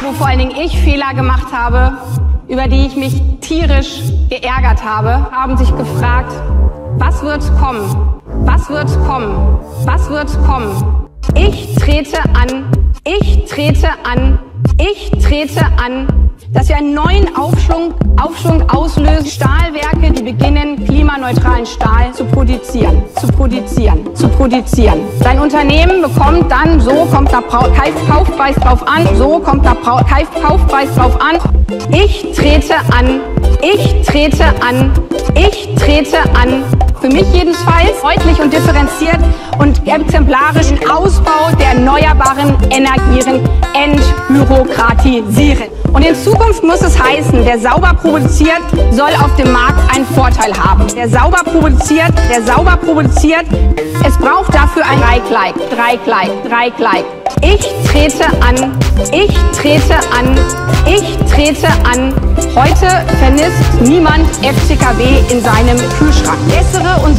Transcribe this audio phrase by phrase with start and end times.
[0.00, 1.98] Wo vor allen Dingen ich Fehler gemacht habe,
[2.48, 6.32] über die ich mich tierisch geärgert habe, haben sich gefragt,
[6.98, 8.20] was wird kommen?
[8.44, 9.58] Was wird kommen?
[9.84, 11.08] Was wird kommen?
[11.34, 12.70] Ich trete an,
[13.04, 14.38] ich trete an,
[14.78, 20.01] ich trete an, dass wir einen neuen Aufschwung, Aufschwung auslösen, Stahlwerke, die
[20.32, 25.00] beginnen, klimaneutralen Stahl zu produzieren, zu produzieren, zu produzieren.
[25.22, 31.18] Dein Unternehmen bekommt dann, so kommt da Kaufpreis drauf an, so kommt da Kaufpreis drauf
[31.20, 31.38] an.
[31.92, 33.20] Ich trete an,
[33.60, 34.90] ich trete an,
[35.34, 36.64] ich trete an,
[37.00, 39.18] für mich jedenfalls deutlich und differenziert
[39.58, 43.40] und exemplarischen Ausbau der erneuerbaren Energien
[43.74, 45.81] entbürokratisieren.
[45.92, 50.52] Und in Zukunft muss es heißen, der sauber produziert, soll auf dem Markt einen Vorteil
[50.54, 50.86] haben.
[50.94, 53.44] Der sauber produziert, der sauber produziert,
[54.06, 57.04] es braucht dafür ein Dreikleid, Dreikleid, Dreikleid.
[57.42, 57.60] Ich
[57.90, 58.78] trete an,
[59.12, 60.34] ich trete an,
[60.86, 62.14] ich trete an.
[62.54, 66.38] Heute vermisst niemand FCKW in seinem Kühlschrank.
[66.48, 67.16] Bessere und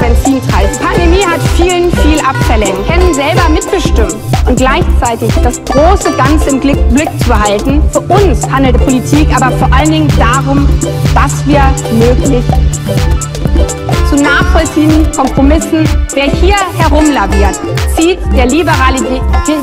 [0.00, 0.78] Benzinpreis.
[0.78, 2.20] Die Pandemie hat vielen viel.
[2.20, 6.76] Wir können selber mitbestimmen und gleichzeitig das große Ganze im Blick,
[7.20, 7.80] zu behalten.
[7.92, 10.68] Für uns handelt Politik aber vor allen Dingen darum,
[11.14, 11.62] was wir
[11.92, 12.44] möglich
[14.08, 15.88] zu nachvollziehenden Kompromissen.
[16.14, 17.60] Wer hier herumlaviert,
[17.96, 18.98] zieht der liberale,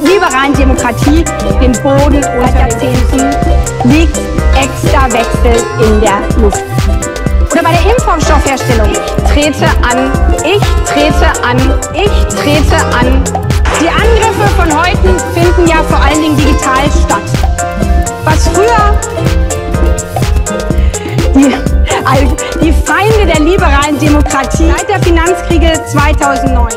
[0.03, 1.25] liberalen Demokratie
[1.61, 3.19] den Boden unter Jahrzehnten,
[3.83, 4.17] liegt
[4.55, 6.63] extra Wechsel in der Luft.
[7.51, 8.89] Oder bei der Impfstoffherstellung.
[8.91, 10.11] Ich trete an,
[10.45, 11.57] ich trete an,
[11.93, 13.56] ich trete an.
[13.79, 17.21] Die Angriffe von heute finden ja vor allen Dingen digital statt.
[18.23, 18.99] Was früher
[21.35, 21.55] die,
[22.65, 26.73] die Feinde der liberalen Demokratie seit der Finanzkrise 2009